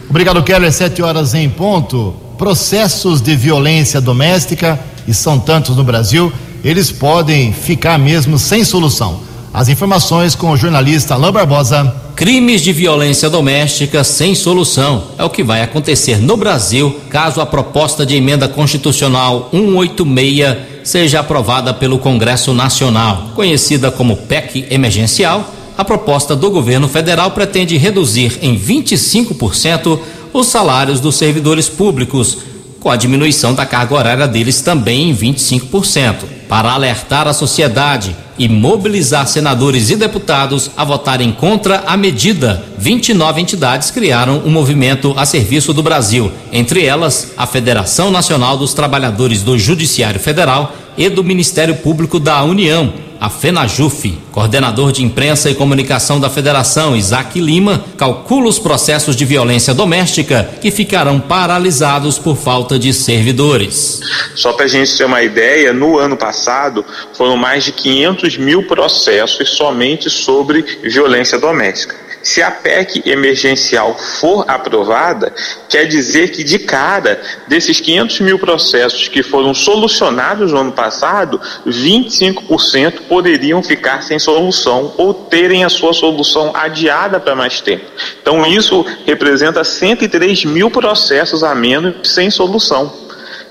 [0.09, 0.71] Obrigado, Keller.
[0.71, 2.13] Sete horas em ponto.
[2.37, 6.31] Processos de violência doméstica e são tantos no Brasil,
[6.63, 9.21] eles podem ficar mesmo sem solução.
[9.53, 12.02] As informações com o jornalista Alain Barbosa.
[12.15, 17.45] Crimes de violência doméstica sem solução é o que vai acontecer no Brasil caso a
[17.45, 23.31] proposta de emenda constitucional 186 seja aprovada pelo Congresso Nacional.
[23.33, 29.99] Conhecida como PEC emergencial, a proposta do governo federal pretende reduzir em 25%
[30.31, 32.37] os salários dos servidores públicos,
[32.79, 36.15] com a diminuição da carga horária deles também em 25%,
[36.53, 42.63] para alertar a sociedade e mobilizar senadores e deputados a votarem contra a medida.
[42.77, 48.75] 29 entidades criaram um movimento a serviço do Brasil, entre elas a Federação Nacional dos
[48.75, 54.19] Trabalhadores do Judiciário Federal e do Ministério Público da União, a FENAJUF.
[54.33, 60.57] Coordenador de Imprensa e Comunicação da Federação, Isaac Lima, calcula os processos de violência doméstica
[60.59, 64.01] que ficarão paralisados por falta de servidores.
[64.35, 66.83] Só para a gente ter uma ideia, no ano passado
[67.13, 72.02] foram mais de 500 mil processos somente sobre violência doméstica.
[72.23, 75.33] Se a PEC emergencial for aprovada,
[75.67, 81.39] quer dizer que de cara desses 500 mil processos que foram solucionados no ano passado,
[81.67, 87.85] 25% poderiam ficar sem solução ou terem a sua solução adiada para mais tempo.
[88.21, 93.02] Então isso representa 103 mil processos a menos sem solução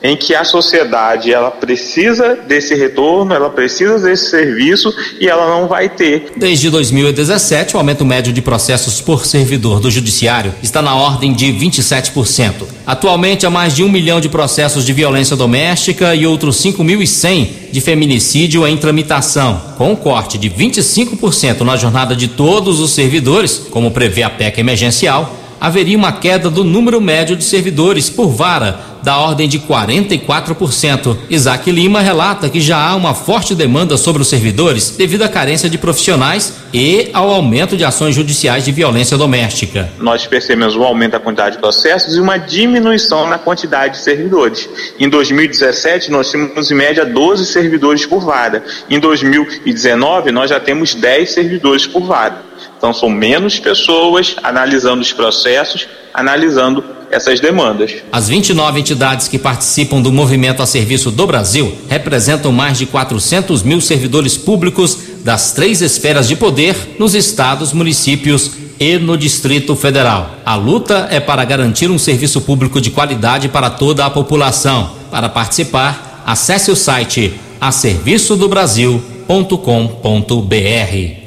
[0.03, 5.69] em que a sociedade ela precisa desse retorno, ela precisa desse serviço e ela não
[5.69, 6.33] vai ter.
[6.37, 11.47] Desde 2017, o aumento médio de processos por servidor do judiciário está na ordem de
[11.53, 12.67] 27%.
[12.85, 17.81] Atualmente, há mais de um milhão de processos de violência doméstica e outros 5.100 de
[17.81, 23.93] feminicídio em tramitação, com um corte de 25% na jornada de todos os servidores, como
[23.93, 29.17] prevê a PEC emergencial haveria uma queda do número médio de servidores por vara, da
[29.19, 31.17] ordem de 44%.
[31.29, 35.69] Isaac Lima relata que já há uma forte demanda sobre os servidores devido à carência
[35.69, 39.91] de profissionais e ao aumento de ações judiciais de violência doméstica.
[39.99, 44.69] Nós percebemos um aumento da quantidade de processos e uma diminuição na quantidade de servidores.
[44.99, 48.65] Em 2017, nós tínhamos em média 12 servidores por vara.
[48.89, 52.43] Em 2019, nós já temos 10 servidores por vara.
[52.77, 57.97] Então, são menos pessoas analisando os processos, analisando essas demandas.
[58.11, 63.63] As 29 entidades que participam do movimento a serviço do Brasil representam mais de 400
[63.63, 70.37] mil servidores públicos das três esferas de poder nos estados, municípios e no Distrito Federal.
[70.45, 74.93] A luta é para garantir um serviço público de qualidade para toda a população.
[75.11, 77.35] Para participar, acesse o site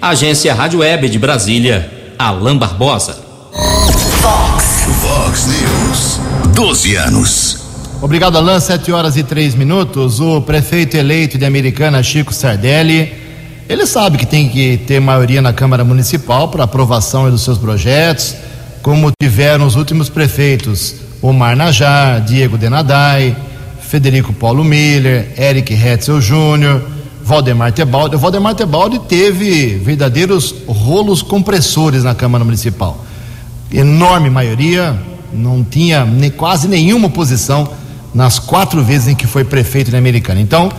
[0.01, 3.23] a Agência Rádio Web de Brasília, Alain Barbosa.
[6.55, 6.65] Fox.
[6.65, 6.85] Fox News.
[6.85, 7.57] 12 anos.
[8.01, 8.59] Obrigado, Alain.
[8.59, 10.19] 7 horas e 3 minutos.
[10.19, 13.13] O prefeito eleito de Americana, Chico Sardelli,
[13.67, 18.35] ele sabe que tem que ter maioria na Câmara Municipal para aprovação dos seus projetos,
[18.81, 23.35] como tiveram os últimos prefeitos, Omar Najar, Diego Denadai,
[23.81, 26.81] Federico Paulo Miller, Eric Hetzel Júnior,
[27.23, 28.15] Valdemar Tebaldi.
[28.15, 33.03] O Valdemar Tebaldi teve verdadeiros rolos compressores na Câmara Municipal.
[33.71, 34.95] Enorme maioria,
[35.35, 37.67] não tinha nem, quase nenhuma oposição
[38.13, 40.39] nas quatro vezes em que foi prefeito na Americana.
[40.39, 40.71] Então,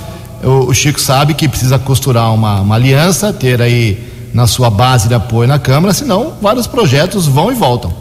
[0.42, 3.98] o, o Chico sabe que precisa costurar uma, uma aliança, ter aí
[4.32, 7.92] na sua base de apoio na Câmara, senão vários projetos vão e voltam,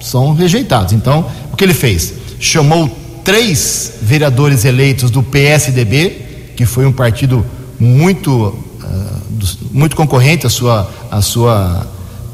[0.00, 0.92] são rejeitados.
[0.92, 2.14] Então, o que ele fez?
[2.40, 2.90] Chamou
[3.24, 7.44] três vereadores eleitos do PSDB, que foi um partido
[7.78, 11.86] muito, uh, muito concorrente à sua, à sua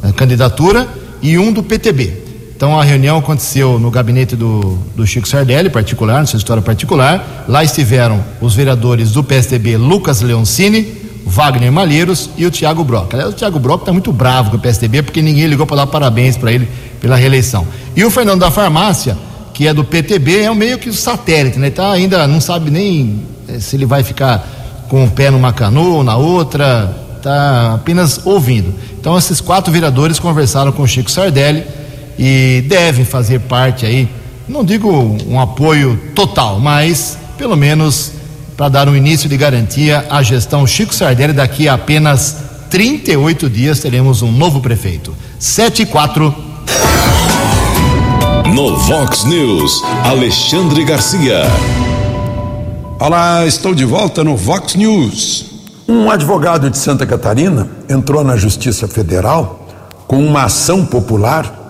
[0.03, 0.89] uh, candidatura,
[1.21, 2.22] e um do PTB.
[2.63, 7.45] Então a reunião aconteceu no gabinete do, do Chico Sardelli, particular, no seu escritório particular.
[7.49, 10.87] Lá estiveram os vereadores do PSDB Lucas Leoncini,
[11.27, 13.15] Wagner Malheiros e o Tiago Brock.
[13.15, 15.89] Aliás, o Tiago Brock está muito bravo com o PSDB porque ninguém ligou para dar
[15.89, 16.69] parabéns para ele
[17.01, 17.67] pela reeleição.
[17.97, 19.19] E o Fernando da Farmácia,
[19.53, 21.69] que é do PTB, é meio que o satélite, né?
[21.69, 26.05] Tá, ainda não sabe nem eh, se ele vai ficar com o pé numa canoa,
[26.05, 28.73] na outra, está apenas ouvindo.
[29.01, 31.82] Então, esses quatro vereadores conversaram com o Chico Sardelli
[32.25, 34.09] e devem fazer parte aí,
[34.49, 34.89] não digo
[35.27, 38.13] um apoio total, mas pelo menos
[38.57, 41.33] para dar um início de garantia à gestão Chico Sardelli.
[41.33, 42.37] Daqui a apenas
[42.71, 45.13] 38 dias teremos um novo prefeito.
[45.37, 46.33] 7 e 4.
[48.55, 51.43] No Vox News, Alexandre Garcia.
[53.01, 55.47] Olá, estou de volta no Vox News.
[55.89, 59.67] Um advogado de Santa Catarina entrou na Justiça Federal
[60.07, 61.62] com uma ação popular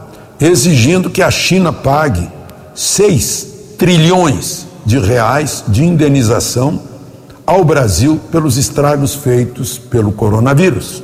[0.47, 2.29] exigindo que a China pague
[2.75, 6.81] 6 trilhões de reais de indenização
[7.47, 11.03] ao Brasil pelos estragos feitos pelo coronavírus.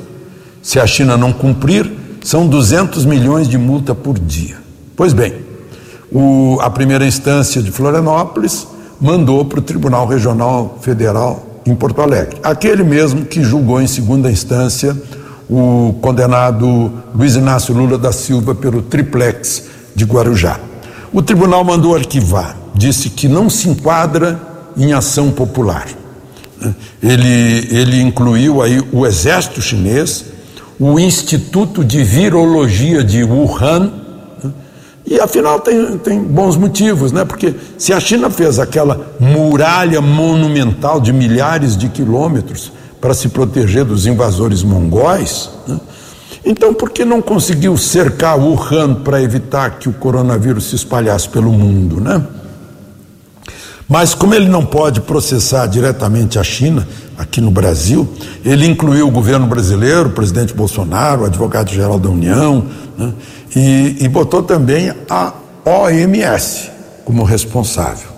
[0.61, 1.89] Se a China não cumprir,
[2.23, 4.57] são 200 milhões de multa por dia.
[4.95, 5.33] Pois bem,
[6.11, 8.67] o, a primeira instância de Florianópolis
[8.99, 14.29] mandou para o Tribunal Regional Federal em Porto Alegre, aquele mesmo que julgou em segunda
[14.29, 14.97] instância
[15.49, 19.63] o condenado Luiz Inácio Lula da Silva pelo triplex
[19.95, 20.59] de Guarujá.
[21.11, 24.39] O tribunal mandou arquivar, disse que não se enquadra
[24.77, 25.87] em ação popular.
[27.01, 30.25] Ele, ele incluiu aí o exército chinês,
[30.79, 33.91] o Instituto de Virologia de Wuhan,
[35.05, 37.25] e afinal tem, tem bons motivos, né?
[37.25, 43.85] Porque se a China fez aquela muralha monumental de milhares de quilômetros para se proteger
[43.85, 45.79] dos invasores mongóis, né?
[46.45, 51.51] então por que não conseguiu cercar Wuhan para evitar que o coronavírus se espalhasse pelo
[51.51, 52.25] mundo, né?
[53.89, 56.87] Mas como ele não pode processar diretamente a China
[57.17, 58.07] aqui no Brasil,
[58.45, 63.13] ele incluiu o governo brasileiro, o presidente Bolsonaro, o advogado-geral da União, né?
[63.55, 65.33] e, e botou também a
[65.65, 66.69] OMS
[67.03, 68.09] como responsável.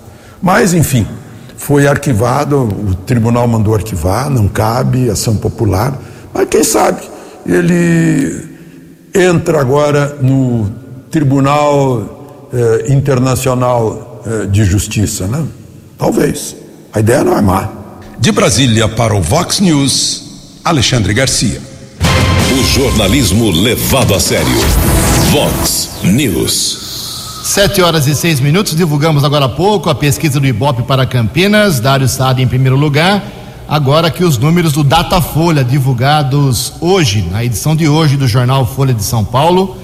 [0.41, 1.07] Mas, enfim,
[1.61, 5.95] foi arquivado, o tribunal mandou arquivar, não cabe ação popular,
[6.33, 7.03] mas quem sabe
[7.45, 8.49] ele
[9.13, 10.71] entra agora no
[11.11, 15.45] Tribunal eh, Internacional eh, de Justiça, né?
[15.99, 16.55] Talvez.
[16.93, 17.69] A ideia não é má.
[18.17, 20.23] De Brasília para o Vox News,
[20.63, 21.61] Alexandre Garcia.
[22.59, 24.47] O jornalismo levado a sério.
[25.31, 26.90] Vox News.
[27.43, 31.79] Sete horas e seis minutos, divulgamos agora há pouco a pesquisa do Ibope para Campinas,
[31.79, 33.23] Dário Sade em primeiro lugar.
[33.67, 38.93] Agora que os números do Datafolha divulgados hoje, na edição de hoje do jornal Folha
[38.93, 39.75] de São Paulo,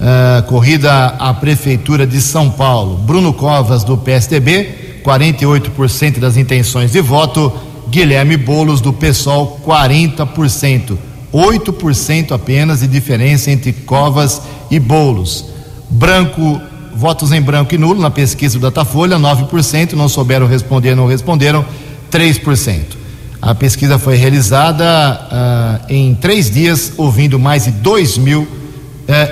[0.00, 2.96] uh, corrida à Prefeitura de São Paulo.
[2.96, 7.52] Bruno Covas, do PSDB, 48% das intenções de voto.
[7.90, 10.96] Guilherme Bolos, do PSOL, 40%.
[11.32, 14.40] 8% apenas de diferença entre Covas
[14.70, 15.44] e Bolos.
[15.90, 16.60] Branco,
[16.96, 19.92] votos em branco e nulo na pesquisa do Datafolha, 9%.
[19.92, 21.64] Não souberam responder, não responderam,
[22.10, 22.96] 3%.
[23.40, 24.84] A pesquisa foi realizada
[25.30, 28.48] uh, em três dias, ouvindo mais de 2 mil uh,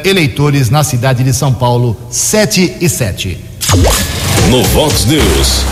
[0.04, 3.38] eleitores na cidade de São Paulo, 7 e 7.
[4.50, 5.64] No Vox News,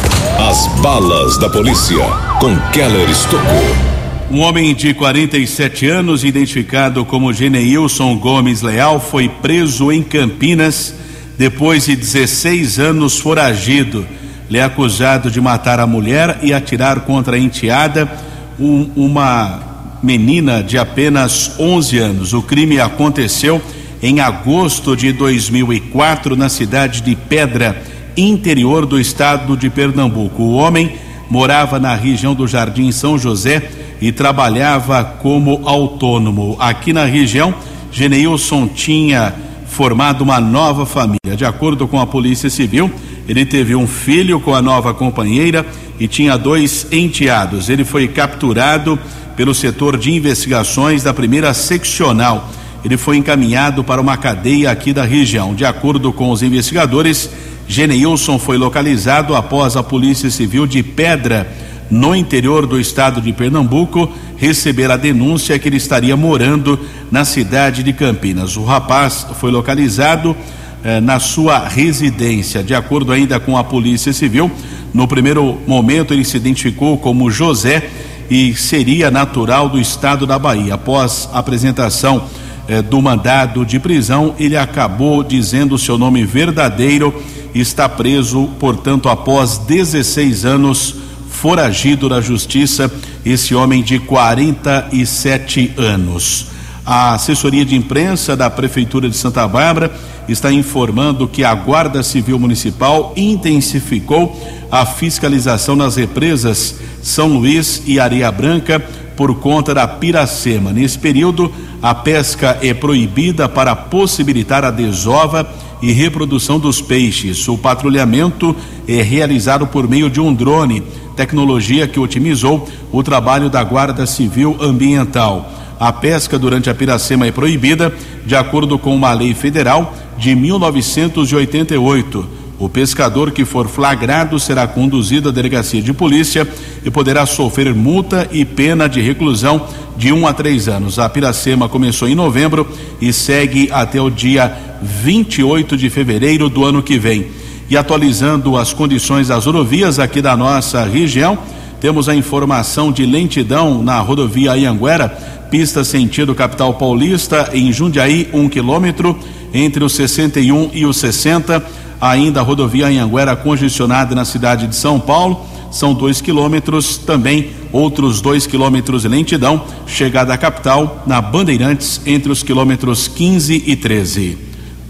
[0.48, 2.04] as balas da polícia
[2.40, 3.92] com Keller Estocou.
[4.30, 10.94] Um homem de 47 anos, identificado como Geneilson Gomes Leal, foi preso em Campinas
[11.38, 14.06] depois de 16 anos foragido.
[14.48, 18.10] Ele é acusado de matar a mulher e atirar contra a enteada,
[18.58, 19.60] um, uma
[20.02, 22.32] menina de apenas 11 anos.
[22.32, 23.62] O crime aconteceu
[24.02, 27.82] em agosto de 2004 na cidade de Pedra
[28.16, 30.42] interior do estado de Pernambuco.
[30.42, 30.96] O homem
[31.30, 33.70] morava na região do Jardim São José
[34.00, 36.56] e trabalhava como autônomo.
[36.58, 37.54] Aqui na região,
[37.90, 39.32] Geneilson tinha
[39.72, 41.34] formado uma nova família.
[41.34, 42.90] De acordo com a Polícia Civil,
[43.26, 45.66] ele teve um filho com a nova companheira
[45.98, 47.70] e tinha dois enteados.
[47.70, 48.98] Ele foi capturado
[49.34, 52.50] pelo setor de investigações da primeira seccional.
[52.84, 55.54] Ele foi encaminhado para uma cadeia aqui da região.
[55.54, 57.30] De acordo com os investigadores,
[57.66, 61.50] Geneilson foi localizado após a Polícia Civil de Pedra,
[61.92, 66.80] no interior do estado de Pernambuco, receber a denúncia que ele estaria morando
[67.10, 68.56] na cidade de Campinas.
[68.56, 70.34] O rapaz foi localizado
[70.82, 72.62] eh, na sua residência.
[72.62, 74.50] De acordo ainda com a Polícia Civil,
[74.94, 77.90] no primeiro momento ele se identificou como José
[78.30, 80.76] e seria natural do estado da Bahia.
[80.76, 82.24] Após a apresentação
[82.68, 87.14] eh, do mandado de prisão, ele acabou dizendo o seu nome verdadeiro
[87.54, 91.11] está preso, portanto, após 16 anos
[91.42, 92.88] foragido da justiça,
[93.26, 96.46] esse homem de 47 anos.
[96.86, 99.90] A assessoria de imprensa da Prefeitura de Santa Bárbara
[100.28, 104.40] está informando que a Guarda Civil Municipal intensificou
[104.70, 108.78] a fiscalização nas represas São Luís e Areia Branca
[109.16, 110.72] por conta da piracema.
[110.72, 115.44] Nesse período, a pesca é proibida para possibilitar a desova
[115.82, 117.46] e reprodução dos peixes.
[117.48, 118.56] O patrulhamento
[118.88, 120.82] é realizado por meio de um drone,
[121.16, 125.50] tecnologia que otimizou o trabalho da Guarda Civil Ambiental.
[125.80, 127.92] A pesca durante a piracema é proibida,
[128.24, 132.41] de acordo com uma lei federal de 1988.
[132.62, 136.46] O pescador que for flagrado será conduzido à delegacia de polícia
[136.84, 140.96] e poderá sofrer multa e pena de reclusão de um a três anos.
[140.96, 142.64] A Piracema começou em novembro
[143.00, 147.32] e segue até o dia 28 de fevereiro do ano que vem.
[147.68, 151.36] E atualizando as condições das rodovias aqui da nossa região,
[151.80, 155.08] temos a informação de lentidão na rodovia Ianguera,
[155.50, 159.18] pista sentido capital paulista, em Jundiaí, um quilômetro,
[159.52, 161.64] entre os 61 e os 60.
[162.00, 168.20] Ainda a rodovia Anhanguera congestionada na cidade de São Paulo, são dois quilômetros, também outros
[168.20, 174.38] dois quilômetros de lentidão, chegada à capital, na Bandeirantes, entre os quilômetros 15 e 13.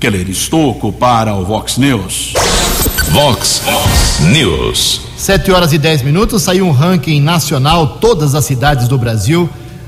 [0.00, 2.32] Keller Estocco para o Vox News.
[3.10, 3.62] Vox
[4.32, 5.02] News.
[5.16, 9.42] Sete horas e 10 minutos, saiu um ranking nacional, todas as cidades do Brasil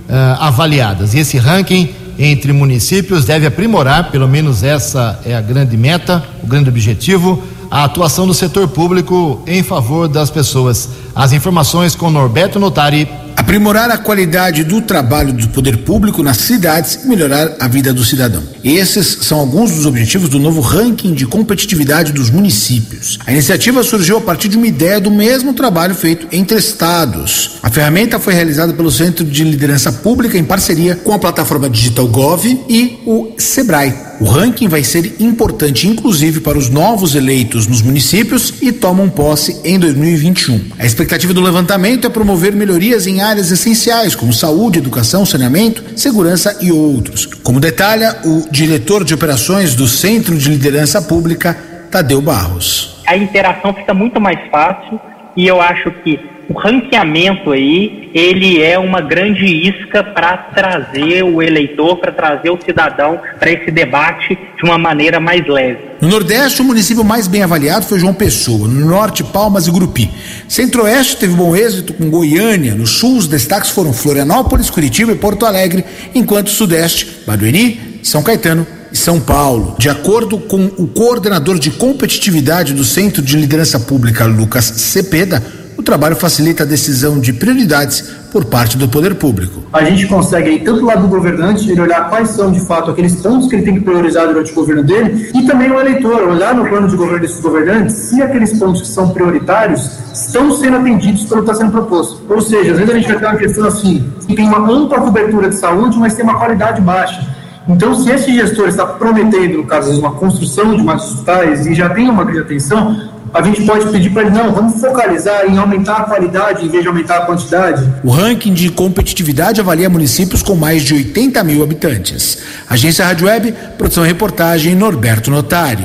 [0.09, 1.15] uh, avaliadas.
[1.15, 6.47] E esse ranking entre municípios deve aprimorar, pelo menos essa é a grande meta, o
[6.47, 7.43] grande objetivo,
[7.75, 10.89] a atuação do setor público em favor das pessoas.
[11.13, 17.01] As informações com Norberto Notari aprimorar a qualidade do trabalho do poder público nas cidades
[17.05, 18.45] e melhorar a vida do cidadão.
[18.63, 23.19] Esses são alguns dos objetivos do novo ranking de competitividade dos municípios.
[23.27, 27.59] A iniciativa surgiu a partir de uma ideia do mesmo trabalho feito entre estados.
[27.61, 32.07] A ferramenta foi realizada pelo Centro de Liderança Pública em parceria com a plataforma Digital
[32.07, 33.95] Gov e o Sebrae.
[34.21, 39.61] O ranking vai ser importante, inclusive, para os novos eleitos nos municípios e tomam posse
[39.65, 40.73] em 2021.
[40.79, 46.59] A expectativa do levantamento é promover melhorias em áreas essenciais, como saúde, educação, saneamento, segurança
[46.61, 47.27] e outros.
[47.27, 51.57] Como detalha o diretor de operações do Centro de Liderança Pública,
[51.91, 53.03] Tadeu Barros.
[53.07, 55.01] A interação fica muito mais fácil
[55.37, 61.43] e eu acho que o ranqueamento aí, ele é uma grande isca para trazer o
[61.43, 65.79] eleitor, para trazer o cidadão para esse debate de uma maneira mais leve.
[66.01, 68.69] No Nordeste, o município mais bem avaliado foi João Pessoa.
[68.69, 70.11] No Norte, Palmas e Grupi.
[70.49, 72.75] Centro-Oeste teve bom êxito com Goiânia.
[72.75, 75.85] No Sul, os destaques foram Florianópolis, Curitiba e Porto Alegre,
[76.15, 79.77] enquanto Sudeste, Barueri, São Caetano e São Paulo.
[79.79, 85.43] De acordo com o coordenador de competitividade do Centro de Liderança Pública, Lucas Cepeda,
[85.77, 88.03] o trabalho facilita a decisão de prioridades
[88.33, 89.63] por parte do poder público.
[89.73, 93.15] A gente consegue aí, tanto lado do governante, ele olhar quais são de fato aqueles
[93.17, 96.55] pontos que ele tem que priorizar durante o governo dele, e também o eleitor olhar
[96.55, 101.25] no plano de governo desses governantes se aqueles pontos que são prioritários estão sendo atendidos
[101.25, 102.23] pelo que está sendo proposto.
[102.29, 105.01] Ou seja, às vezes a gente vai ter uma questão assim, que tem uma ampla
[105.01, 107.35] cobertura de saúde, mas tem uma qualidade baixa.
[107.67, 111.89] Então, se esse gestor está prometendo, no caso, uma construção de mais hospitais e já
[111.89, 115.97] tem uma grande atenção, a gente pode pedir para ele, não, vamos focalizar em aumentar
[115.97, 117.85] a qualidade em vez de aumentar a quantidade.
[118.05, 122.39] O ranking de competitividade avalia municípios com mais de 80 mil habitantes.
[122.71, 125.85] Agência Rádio Web, produção e reportagem Norberto Notari.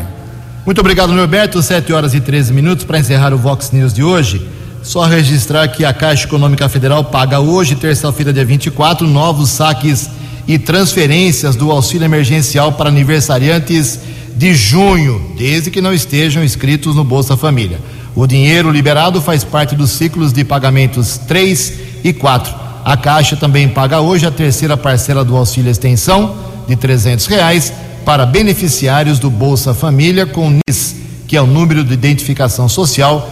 [0.63, 1.63] Muito obrigado, Norberto.
[1.63, 4.47] 7 horas e 13 minutos para encerrar o Vox News de hoje.
[4.83, 10.07] Só registrar que a Caixa Econômica Federal paga hoje, terça-feira, dia 24, novos saques
[10.47, 13.99] e transferências do auxílio emergencial para aniversariantes
[14.39, 17.77] de junho, desde que não estejam inscritos no Bolsa Família.
[18.15, 21.73] O dinheiro liberado faz parte dos ciclos de pagamentos 3
[22.05, 22.55] e 4.
[22.85, 27.73] A Caixa também paga hoje a terceira parcela do auxílio extensão de trezentos reais
[28.05, 30.95] para beneficiários do Bolsa Família com NIS,
[31.27, 33.29] que é o número de identificação social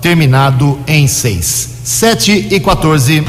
[0.00, 1.70] terminado em 6.
[1.82, 3.24] 7 e 14.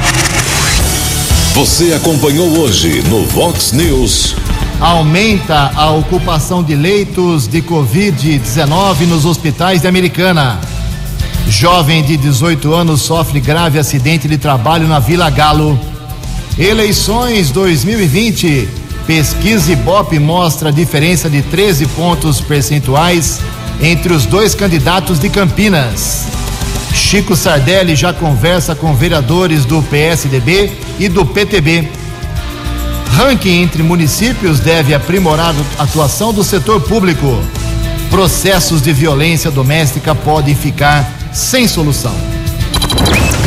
[1.55, 4.35] Você acompanhou hoje no Vox News.
[4.79, 10.59] Aumenta a ocupação de leitos de Covid-19 nos hospitais de Americana.
[11.49, 15.79] Jovem de 18 anos sofre grave acidente de trabalho na Vila Galo.
[16.59, 18.69] Eleições 2020.
[19.07, 23.39] Pesquisa Ibope mostra diferença de 13 pontos percentuais
[23.81, 26.27] entre os dois candidatos de Campinas.
[26.93, 31.96] Chico Sardelli já conversa com vereadores do PSDB e do PTB.
[33.17, 37.41] Ranking entre municípios deve aprimorar a atuação do setor público.
[38.11, 42.13] Processos de violência doméstica podem ficar sem solução.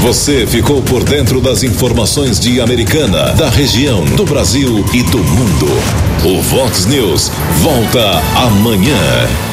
[0.02, 5.68] Você ficou por dentro das informações de Americana, da região, do Brasil e do mundo.
[6.24, 7.30] O Vox News
[7.62, 9.49] volta amanhã.